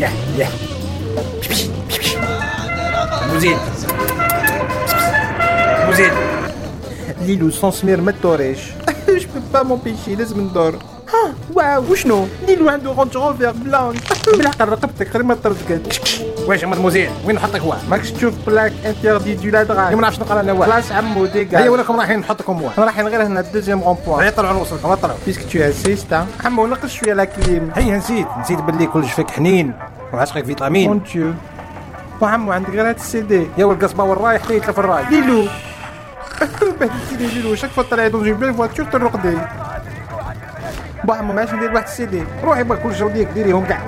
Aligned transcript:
ياه 0.00 0.10
ياه 0.38 0.48
وزيد 3.34 3.58
وزيد 5.88 6.12
ليلو 7.20 7.50
سونسمير 7.50 8.00
ما 8.00 8.12
تدوريش 8.12 8.58
جو 9.08 9.28
بو 9.34 9.40
با 9.54 9.62
مونبيشي 9.62 10.14
لازم 10.14 10.40
ندور 10.40 10.74
ها 11.14 11.34
واو. 11.54 11.84
وشنو؟ 11.90 12.26
ليلو 12.48 12.68
عنده 12.68 12.92
رونج 12.92 13.16
روفير 13.16 13.50
بلانك 13.52 13.96
بالعقل 14.36 14.68
رقبتك 14.68 15.12
غير 15.14 15.22
ما 15.22 15.34
تردك 15.34 15.80
واش 16.46 16.64
مدموزيل 16.64 17.10
وين 17.26 17.36
نحطك 17.36 17.60
هو؟ 17.60 17.74
ماكش 17.90 18.10
تشوف 18.10 18.34
بلاك 18.46 18.72
انتردي 18.86 19.34
دو 19.34 19.48
لا 19.50 19.62
اللي 19.62 19.94
ما 19.96 20.02
نعرفش 20.02 20.18
نقرأ 20.18 20.40
أنا 20.40 20.52
واحد 20.52 20.70
خلاص 20.72 20.92
عمو 20.92 21.24
هيا 21.24 21.32
ديكا 21.32 21.68
ولاكم 21.68 21.96
رايحين 21.96 22.18
نحطكم 22.18 22.62
واحد 22.62 22.80
رايحين 22.80 23.08
غير 23.08 23.26
هنا 23.26 23.40
الدوزيام 23.40 23.80
غون 23.80 23.96
بوان 24.06 24.20
هيا 24.22 24.30
طلعوا 24.30 24.58
نوصلكم 24.58 24.94
طلعوا 24.94 25.18
بيسك 25.26 25.42
تو 25.52 25.58
اسيست 25.58 26.24
عمو 26.44 26.66
نقص 26.66 26.90
شوية 26.90 27.12
لا 27.14 27.24
كليم. 27.24 27.70
هيا 27.76 27.96
نسيت 27.96 28.26
نسيت 28.40 28.58
باللي 28.58 28.86
كلش 28.86 29.12
فيك 29.12 29.30
حنين. 29.30 29.72
وعشقك 30.12 30.44
فيتامين. 30.44 30.88
مون 30.88 31.02
ديو 31.12 31.34
وعمو 32.20 32.52
عندك 32.52 32.70
غير 32.70 32.88
هاد 32.88 32.94
السي 32.94 33.20
دي. 33.20 33.46
يا 33.58 33.64
القصبه 33.64 34.14
رايح 34.14 34.46
حيت 34.48 34.70
في 34.70 34.78
الراي. 34.78 35.04
ديلو 35.04 35.44
بعد 36.80 36.90
السي 37.02 37.16
دي 37.16 37.26
جيلو 37.28 37.54
شاك 37.54 37.70
فوا 37.70 37.82
طلعي 37.82 38.08
دون 38.08 38.32
بيل 38.32 38.54
فواتور 38.54 38.86
تروق 38.86 39.16
دي 39.16 39.38
بوحمو 41.04 41.32
معاش 41.32 41.52
ندير 41.52 41.72
واحد 41.74 41.86
السي 41.86 42.06
دي. 42.06 42.22
روحي 42.44 42.62
بقى 42.62 42.78
كل 42.78 43.02
وديك 43.02 43.28
ديريهم 43.28 43.64
كاع. 43.64 43.80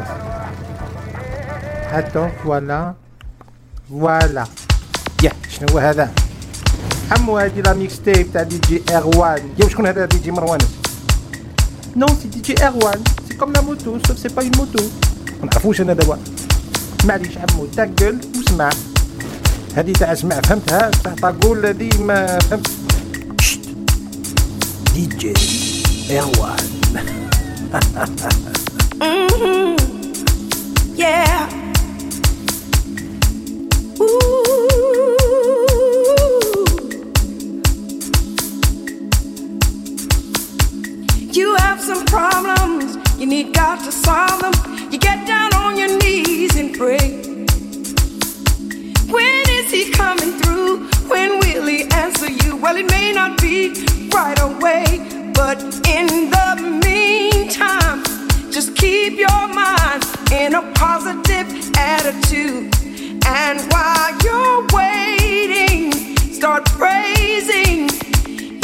هاتو 1.92 2.28
فوالا 2.44 2.94
فوالا 3.90 4.44
يا 5.22 5.32
شنو 5.48 5.68
هو 5.72 5.78
هذا؟ 5.78 6.10
عمو 7.12 7.38
هادي 7.38 7.62
لا 7.62 7.72
ميكس 7.74 8.00
تيب 8.00 8.32
تاع 8.32 8.42
دي 8.42 8.58
جي 8.58 8.82
ار 8.96 9.06
وان 9.16 9.50
يا 9.58 9.68
شكون 9.68 9.86
هذا 9.86 10.04
دي 10.04 10.18
جي 10.18 10.30
مروان؟ 10.30 10.58
نو 11.96 12.06
سي 12.06 12.28
دي 12.28 12.40
جي 12.40 12.66
ار 12.66 12.72
وان 12.84 13.04
سي 13.28 13.34
كوم 13.34 13.52
لا 13.52 13.60
موتو 13.60 13.98
سوف 14.06 14.18
سي 14.18 14.28
با 14.28 14.42
اون 14.42 14.52
موتو 14.56 14.84
ما 15.42 15.48
نعرفوش 15.52 15.80
أنا 15.80 15.92
دابا. 15.92 16.18
معليش 17.04 17.38
عمو 17.38 17.66
تاكل 17.66 18.16
واسمع. 18.36 18.70
هذه 19.76 19.92
تاع 19.92 20.12
اسمع 20.12 20.40
فهمتها؟ 20.40 20.90
تاع 21.04 21.14
طاقول 21.22 21.66
هذه 21.66 21.90
ما 22.02 22.38
فهمت. 22.38 22.70
شت. 23.40 23.60
دي 24.94 25.06
جي 25.06 25.32
ايروان 26.10 26.56
Yeah. 31.02 31.48
You 41.38 41.54
have 41.56 41.80
some 41.80 42.04
problems, 42.06 42.96
you 43.18 43.26
need 43.26 43.54
God 43.54 43.78
to 43.84 43.92
solve 43.92 44.40
them. 44.40 44.51
Well, 52.72 52.80
it 52.82 52.90
may 52.90 53.12
not 53.12 53.38
be 53.42 53.68
right 54.14 54.40
away, 54.40 54.86
but 55.34 55.62
in 55.90 56.30
the 56.30 56.80
meantime, 56.86 58.02
just 58.50 58.74
keep 58.76 59.18
your 59.18 59.48
mind 59.54 60.02
in 60.32 60.54
a 60.54 60.62
positive 60.72 61.48
attitude. 61.76 62.72
And 63.26 63.60
while 63.72 64.12
you're 64.24 64.66
waiting, 64.72 65.92
start 66.32 66.64
praising. 66.70 67.90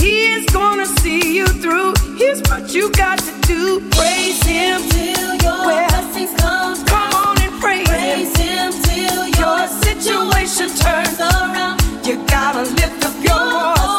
He 0.01 0.29
is 0.37 0.47
gonna 0.55 0.87
see 0.87 1.37
you 1.37 1.47
through. 1.47 1.93
Here's 2.17 2.41
what 2.49 2.73
you 2.75 2.91
got 2.93 3.19
to 3.19 3.33
do. 3.43 3.81
Praise 3.91 4.43
him 4.43 4.81
till 4.89 5.35
your 5.37 5.67
Well, 5.69 5.89
blessings 5.91 6.35
come 6.41 6.77
Come 6.87 7.15
on 7.15 7.43
and 7.43 7.61
praise, 7.61 7.87
Praise 7.89 8.37
him. 8.39 8.73
him 8.73 8.83
till 8.85 9.29
Your 9.29 9.59
your 9.59 9.69
situation 9.69 10.69
turns 10.77 11.21
around. 11.21 11.83
You 12.07 12.17
gotta 12.27 12.63
lift 12.81 13.05
up 13.05 13.15
your 13.23 13.37
Your 13.37 13.77
voice. 13.77 13.98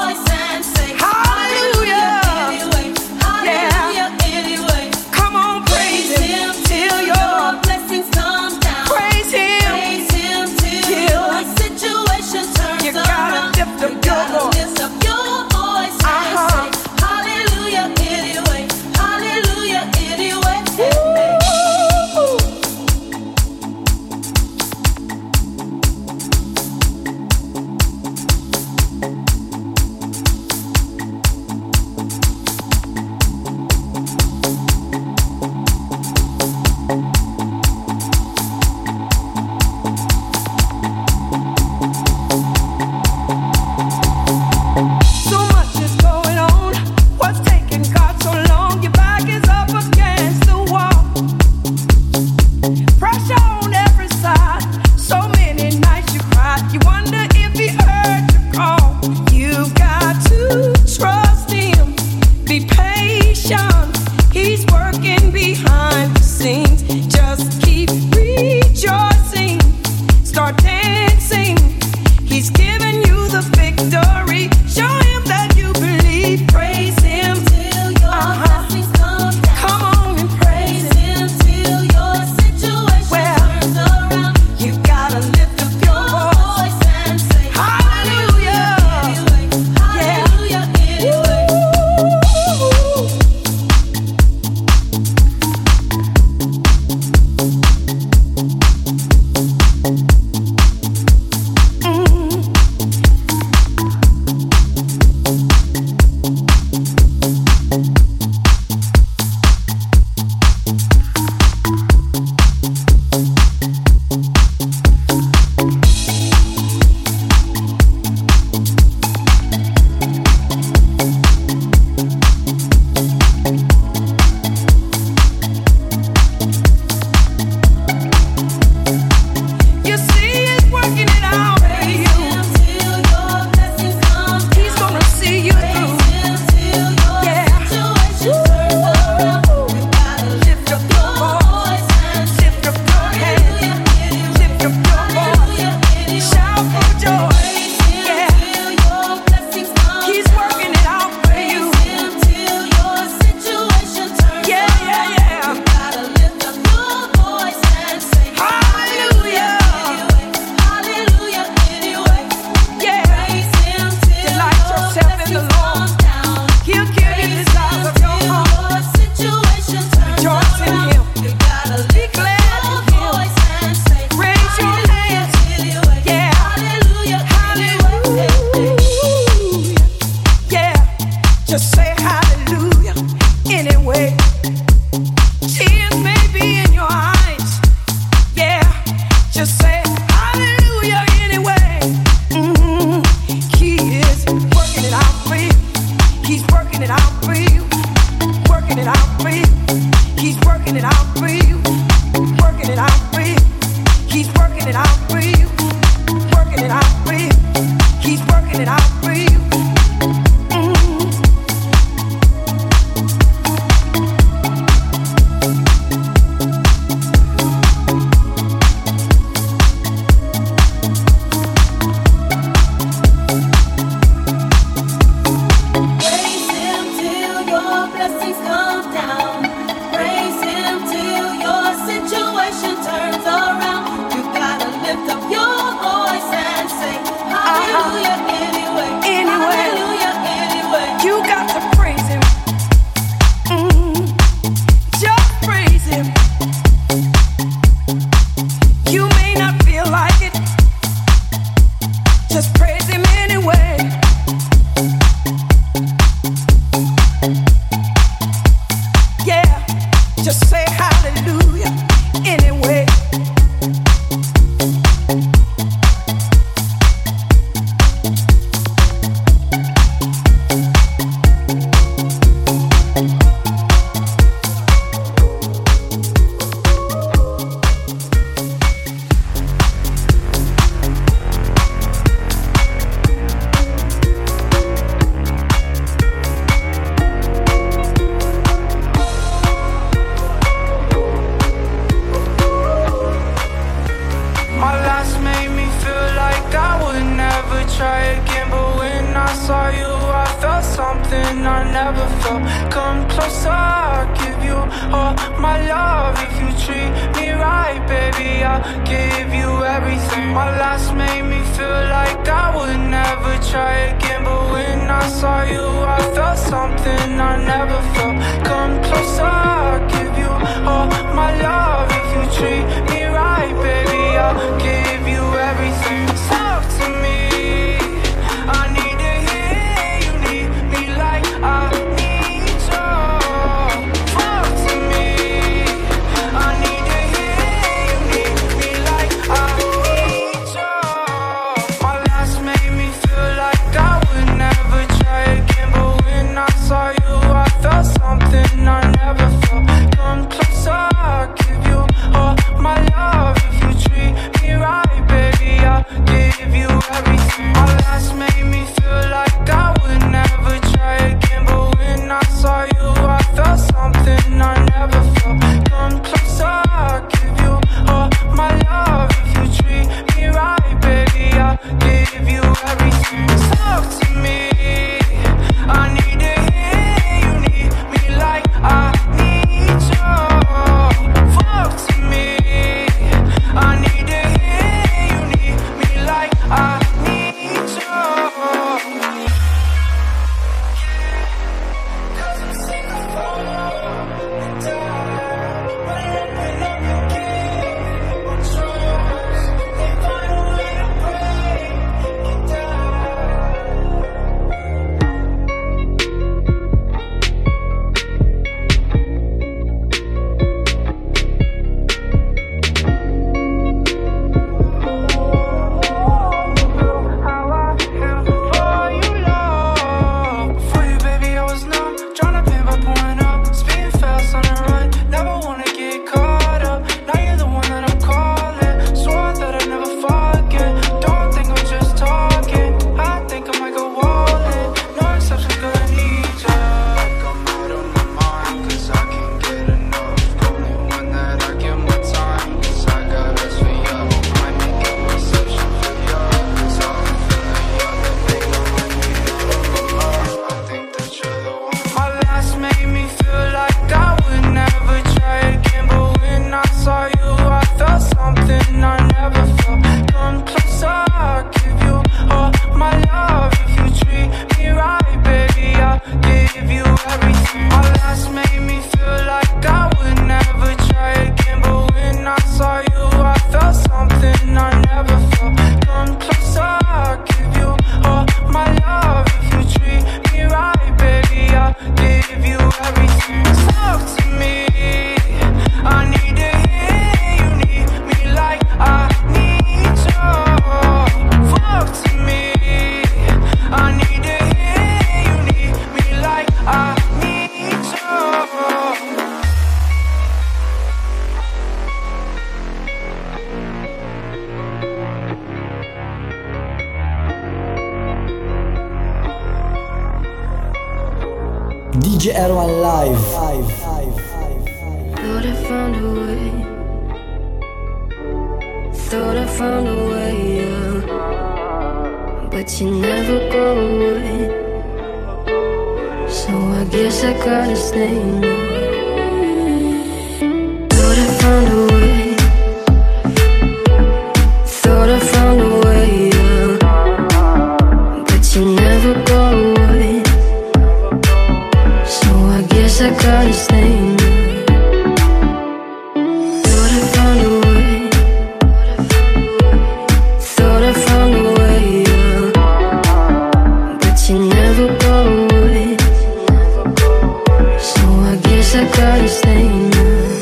I 558.79 558.83
guess 558.83 558.97
I 558.97 559.01
gotta 559.01 559.27
stay 559.27 559.67
now. 559.67 560.39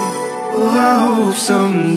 Oh, 0.53 0.69
I 0.69 1.25
hope 1.25 1.35
someday 1.35 1.96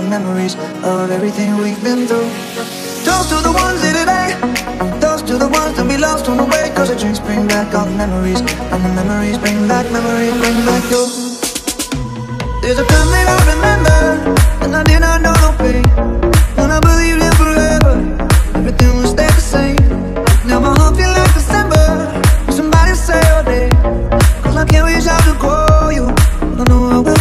the 0.00 0.08
memories 0.08 0.54
of 0.84 1.10
everything 1.10 1.56
we've 1.58 1.82
been 1.82 2.06
through. 2.06 2.28
Toast 3.04 3.28
to 3.30 3.38
the 3.44 3.52
ones 3.52 3.82
in 3.84 3.92
today. 3.92 4.28
Toast 5.00 5.26
to 5.26 5.36
the 5.36 5.48
ones 5.48 5.76
that 5.76 5.86
we 5.86 5.96
lost 5.96 6.28
on 6.28 6.36
the 6.36 6.44
way. 6.44 6.72
Cause 6.74 6.88
the 6.88 6.96
drinks 6.96 7.20
bring 7.20 7.46
back 7.46 7.74
all 7.74 7.84
the 7.84 7.96
memories. 7.96 8.40
And 8.40 8.80
the 8.84 8.92
memories 8.96 9.36
bring 9.38 9.68
back 9.68 9.84
memories, 9.92 10.32
bring 10.40 10.58
back 10.64 10.84
you. 10.90 11.04
There's 12.62 12.78
a 12.78 12.86
time 12.92 13.08
that 13.12 13.26
I 13.34 13.38
remember. 13.52 14.00
And 14.64 14.72
I 14.76 14.82
did 14.84 15.00
not 15.00 15.20
know 15.20 15.34
no 15.44 15.50
pain. 15.60 15.84
And 16.60 16.70
I 16.72 16.78
believed 16.80 17.20
in 17.20 17.34
forever. 17.40 17.94
Everything 18.56 18.90
would 18.96 19.08
stay 19.08 19.28
the 19.28 19.44
same. 19.54 19.84
Now 20.48 20.60
my 20.60 20.72
heart 20.78 20.96
feels 20.96 21.12
like 21.12 21.32
December. 21.34 21.84
Somebody 22.52 22.94
say 22.94 23.20
your 23.32 23.44
name. 23.44 23.74
Cause 24.44 24.56
I 24.56 24.64
can't 24.64 24.86
reach 24.88 25.06
out 25.06 25.22
to 25.28 25.34
call 25.36 25.92
you. 25.92 26.06
I 26.60 26.64
know 26.68 26.88
I 26.88 26.98
will. 27.00 27.19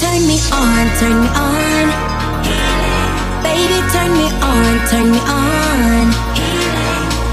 turn 0.00 0.26
me 0.28 0.38
on, 0.52 0.86
turn 0.98 1.20
me 1.20 1.28
on. 1.34 1.86
Baby, 3.42 3.78
turn 3.92 4.12
me 4.12 4.26
on, 4.50 4.74
turn 4.88 5.10
me 5.10 5.20
on. 5.26 6.06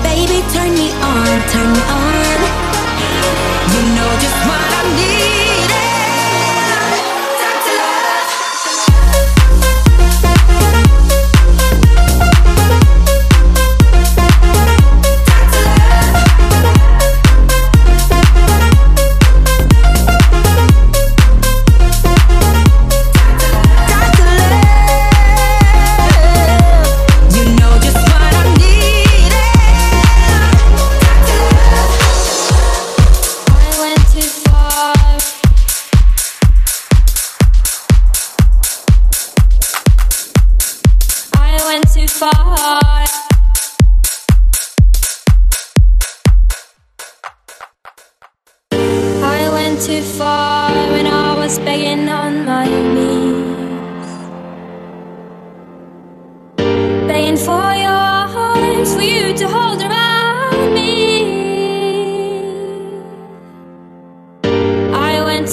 Baby, 0.01 0.41
turn 0.51 0.73
me 0.73 0.89
on, 1.13 1.37
turn 1.51 1.67
me 1.75 1.81
on. 2.01 2.39
You 3.73 3.81
know 3.95 4.11
just 4.19 4.39
what 4.47 4.61
I 4.77 4.95
need. 4.97 5.44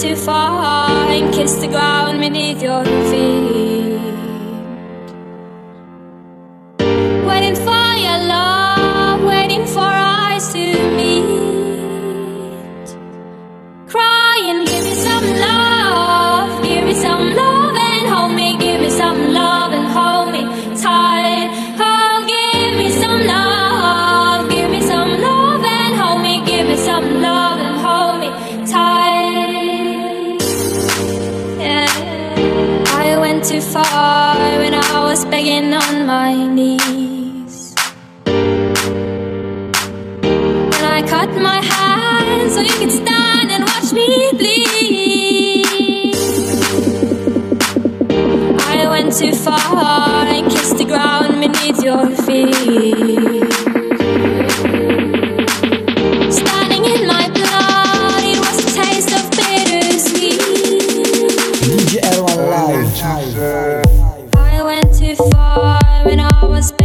too 0.03 0.17
far 0.17 0.89
and 1.11 1.33
kiss 1.33 1.55
the 1.61 1.69
ground 1.69 2.19
beneath 2.19 2.61
your 2.61 2.85
feet. 2.85 3.72
before 65.17 65.79
when 66.05 66.21
I 66.21 66.45
was. 66.45 66.82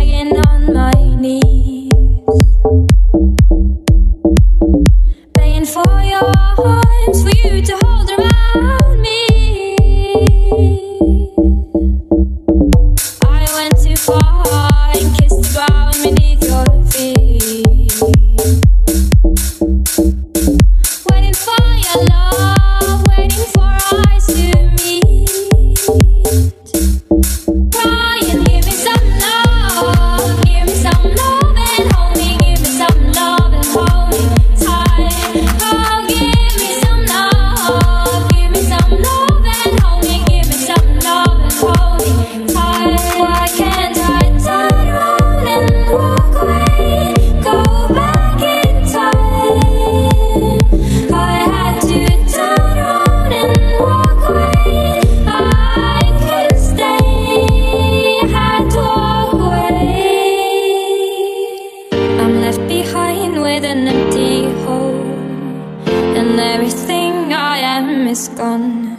is 68.08 68.30
gone. 68.30 68.96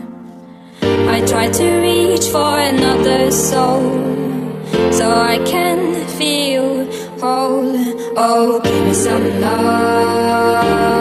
I 0.82 1.24
try 1.26 1.50
to 1.50 1.66
reach 1.80 2.26
for 2.28 2.58
another 2.58 3.30
soul 3.30 3.82
so 4.92 5.10
I 5.10 5.38
can 5.46 6.06
feel 6.18 6.84
whole. 7.20 7.74
Oh, 8.16 8.60
give 8.62 8.84
me 8.86 8.94
some 8.94 9.40
love. 9.40 10.97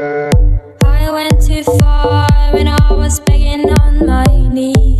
I 0.00 1.10
went 1.12 1.42
too 1.46 1.62
far 1.62 2.26
when 2.52 2.68
I 2.68 2.92
was 2.92 3.20
begging 3.20 3.68
on 3.80 4.06
my 4.06 4.48
knees. 4.48 4.99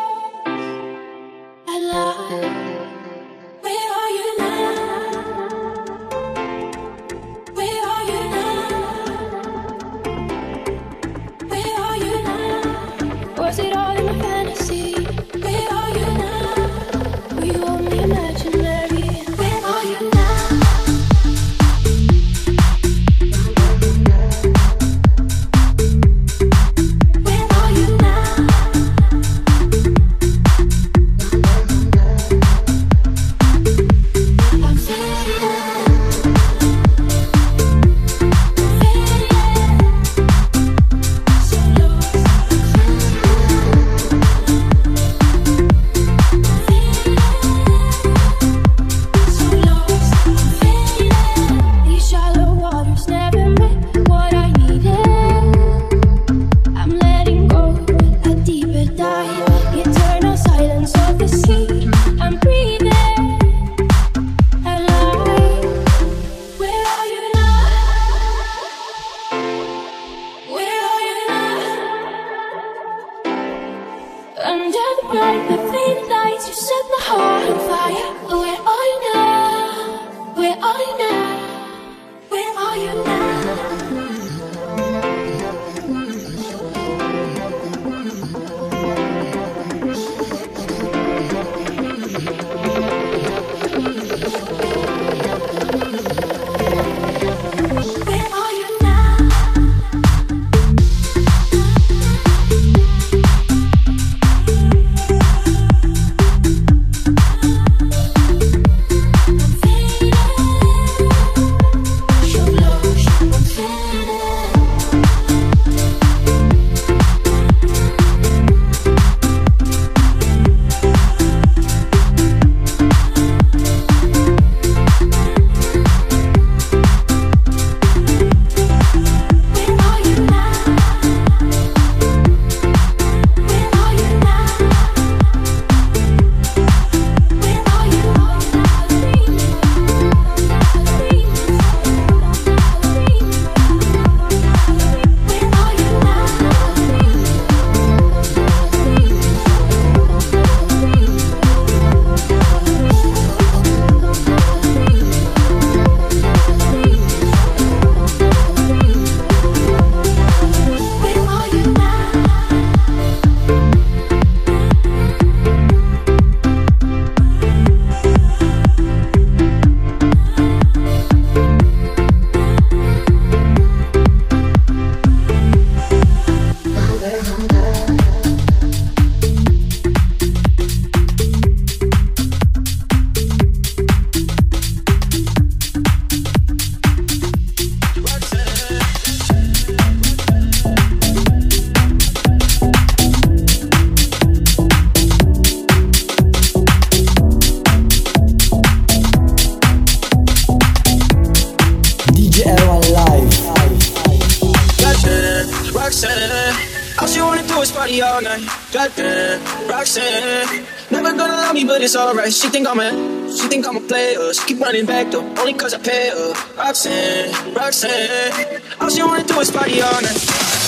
party 207.91 208.01
all 208.01 208.21
night. 208.21 208.47
Goddamn, 208.71 209.67
Roxanne. 209.67 210.65
Never 210.91 211.11
gonna 211.11 211.33
love 211.33 211.53
me, 211.53 211.65
but 211.65 211.81
it's 211.81 211.95
alright. 211.95 212.31
She 212.31 212.49
think 212.49 212.67
I'm 212.67 212.79
a, 212.79 212.91
she 213.31 213.47
think 213.47 213.67
I'm 213.67 213.77
a 213.77 213.81
player. 213.81 214.33
She 214.33 214.45
keep 214.47 214.59
running 214.59 214.85
back 214.85 215.11
though, 215.11 215.27
only 215.39 215.53
cause 215.53 215.73
I 215.73 215.79
pay 215.79 216.09
her. 216.09 216.33
Roxanne, 216.57 217.53
Roxanne. 217.53 218.61
All 218.79 218.89
she 218.89 219.01
wanna 219.03 219.23
do 219.23 219.39
is 219.39 219.51
party 219.51 219.81
all 219.81 220.01
night. 220.01 220.19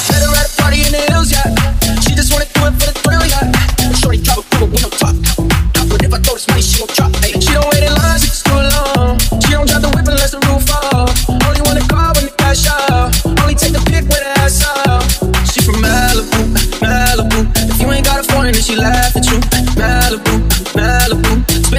Let 0.10 0.22
her 0.24 0.36
at 0.36 0.52
a 0.52 0.62
party 0.62 0.82
in 0.84 0.92
the 0.92 1.04
hills, 1.12 1.32
yeah. 1.32 1.48
She 2.02 2.16
just 2.16 2.32
wanna 2.32 2.46
do 2.46 2.62
it 2.68 2.74
for 2.80 2.88
the 2.88 3.00
thrill, 3.04 3.26
yeah. 3.26 3.52
Shorty 4.00 4.22
drop 4.22 4.40
a 4.40 4.44
couple 4.50 4.68
with 4.68 4.82
no 4.82 4.90
top. 4.90 5.16
But 5.90 6.04
if 6.04 6.14
I 6.14 6.20
throw 6.20 6.34
this 6.36 6.48
money, 6.48 6.62
she 6.62 6.80
gon' 6.80 6.88
drop. 6.96 7.16
Hey, 7.24 7.40
she 7.40 7.54
don't 7.54 7.68
wait 7.72 7.84
in 7.84 7.94
lines 7.94 8.24
it's 8.24 8.44
too 8.44 8.56
long. 8.56 9.13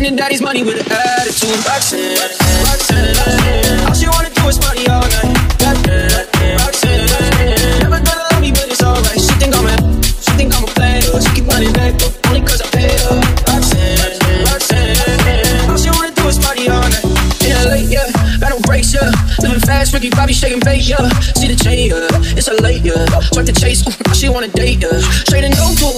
Spending 0.04 0.20
daddy's 0.20 0.42
money 0.42 0.62
with 0.62 0.76
an 0.76 0.92
attitude. 0.92 1.64
Roxanne, 1.64 2.12
Roxanne. 2.68 3.88
All 3.88 3.94
she 3.96 4.04
wanna 4.04 4.28
do 4.28 4.44
is 4.52 4.58
party 4.58 4.84
all 4.84 5.00
night. 5.00 5.32
Goddamn, 5.56 6.60
Roxanne. 6.60 7.08
Never 7.80 8.04
gonna 8.04 8.28
love 8.28 8.36
me, 8.36 8.52
but 8.52 8.68
it's 8.68 8.84
alright. 8.84 9.16
She 9.16 9.32
think 9.40 9.56
I'm 9.56 9.64
a, 9.64 9.72
she 10.04 10.36
think 10.36 10.52
I'm 10.52 10.64
a 10.64 10.72
player. 10.76 11.00
She 11.00 11.40
keep 11.40 11.48
running 11.48 11.72
back, 11.72 11.96
only 12.28 12.44
I 12.44 12.66
pay 12.68 12.92
her. 13.00 13.16
Roxanne, 13.48 14.44
Roxanne. 14.44 15.72
All 15.72 15.80
she 15.80 15.88
wanna 15.88 16.12
do 16.12 16.28
is 16.28 16.36
party 16.36 16.68
all 16.68 16.84
night. 16.84 17.00
In 17.40 17.56
LA, 17.64 17.88
yeah, 17.88 18.04
no 18.44 18.60
brakes, 18.68 18.92
yeah. 18.92 19.08
Living 19.40 19.64
fast, 19.64 19.94
Ricky 19.94 20.10
Bobby 20.10 20.34
shaking 20.34 20.60
bait, 20.60 20.84
yeah. 20.84 21.00
See 21.32 21.48
the 21.48 21.56
chain, 21.56 21.88
yeah. 21.88 22.36
It's 22.36 22.48
a 22.48 22.60
late, 22.60 22.84
yeah. 22.84 23.08
Swipe 23.32 23.48
the 23.48 23.56
chase, 23.56 23.80
ooh, 23.88 24.12
she 24.12 24.28
wanna 24.28 24.48
date, 24.48 24.84
yeah. 24.84 25.00
Straight 25.24 25.48
and 25.48 25.56
no 25.56 25.72
tool, 25.80 25.96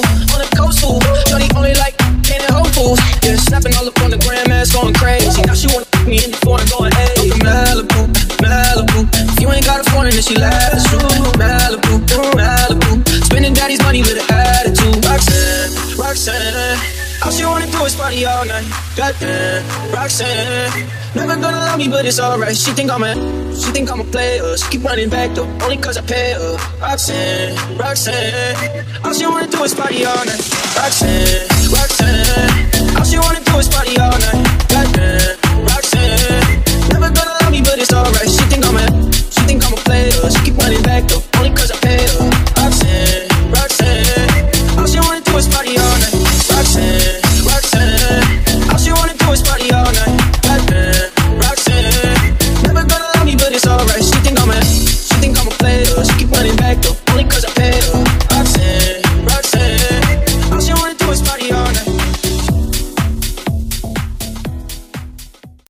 like 19.06 19.22
eh, 19.22 19.62
Roxanne. 19.94 20.88
Never 21.14 21.36
gonna 21.36 21.56
love 21.56 21.78
me, 21.78 21.88
but 21.88 22.04
it's 22.04 22.18
alright. 22.18 22.56
She 22.56 22.72
think 22.72 22.90
I'm 22.90 23.02
a, 23.02 23.14
she 23.54 23.70
think 23.70 23.90
I'm 23.90 24.00
a 24.00 24.04
player. 24.04 24.56
She 24.56 24.68
keep 24.70 24.84
running 24.84 25.08
back 25.08 25.34
though, 25.34 25.48
only 25.62 25.76
cause 25.76 25.96
I 25.96 26.02
pay 26.02 26.32
her. 26.32 26.56
Roxanne, 26.80 27.54
Roxanne. 27.78 28.84
All 29.04 29.14
she 29.14 29.26
wanna 29.26 29.48
do 29.48 29.62
is 29.62 29.74
party 29.74 30.04
all 30.04 30.24
night. 30.24 30.42
Roxanne, 30.76 31.46
Roxanne. 31.70 32.96
All 32.96 33.04
she 33.04 33.18
wanna 33.18 33.40
do 33.44 33.58
is 33.58 33.68
party 33.68 33.96
all 33.98 34.18
night. 34.18 34.68
Goddamn. 34.68 35.45